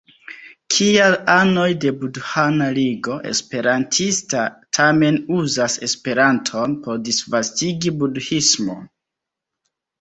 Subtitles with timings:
[0.75, 4.47] Kial anoj de Budhana Ligo Esperantista
[4.79, 8.85] tamen uzas Esperanton por disvastigi budhismon?